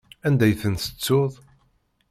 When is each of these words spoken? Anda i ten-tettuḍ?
Anda 0.27 0.45
i 0.47 0.53
ten-tettuḍ? 0.61 1.33